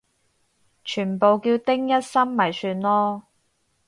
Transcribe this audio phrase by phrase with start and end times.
[0.83, 3.21] 全部叫丁一心咪算囉